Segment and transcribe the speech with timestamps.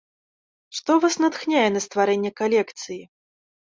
[0.77, 3.03] Што вас натхняе на стварэнне калекцыі?